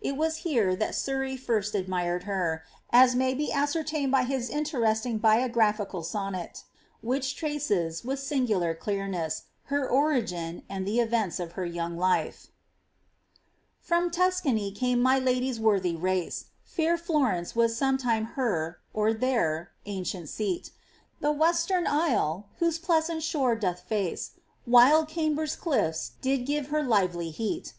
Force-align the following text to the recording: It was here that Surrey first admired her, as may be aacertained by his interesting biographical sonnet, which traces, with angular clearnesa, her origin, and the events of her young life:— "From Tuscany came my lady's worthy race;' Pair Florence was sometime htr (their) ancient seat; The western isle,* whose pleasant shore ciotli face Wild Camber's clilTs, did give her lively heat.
It 0.00 0.16
was 0.16 0.36
here 0.46 0.76
that 0.76 0.94
Surrey 0.94 1.36
first 1.36 1.74
admired 1.74 2.22
her, 2.22 2.62
as 2.90 3.16
may 3.16 3.34
be 3.34 3.48
aacertained 3.48 4.12
by 4.12 4.22
his 4.22 4.48
interesting 4.48 5.18
biographical 5.18 6.04
sonnet, 6.04 6.62
which 7.00 7.34
traces, 7.34 8.04
with 8.04 8.22
angular 8.30 8.76
clearnesa, 8.76 9.42
her 9.64 9.84
origin, 9.90 10.62
and 10.70 10.86
the 10.86 11.00
events 11.00 11.40
of 11.40 11.54
her 11.58 11.64
young 11.66 11.98
life:— 11.98 12.46
"From 13.80 14.08
Tuscany 14.12 14.70
came 14.70 15.02
my 15.02 15.18
lady's 15.18 15.58
worthy 15.58 15.96
race;' 15.96 16.44
Pair 16.76 16.96
Florence 16.96 17.56
was 17.56 17.76
sometime 17.76 18.34
htr 18.36 18.76
(their) 19.18 19.72
ancient 19.86 20.28
seat; 20.28 20.70
The 21.18 21.32
western 21.32 21.88
isle,* 21.88 22.46
whose 22.60 22.78
pleasant 22.78 23.24
shore 23.24 23.56
ciotli 23.56 23.80
face 23.80 24.30
Wild 24.64 25.08
Camber's 25.08 25.56
clilTs, 25.56 26.12
did 26.20 26.46
give 26.46 26.68
her 26.68 26.84
lively 26.84 27.30
heat. 27.30 27.72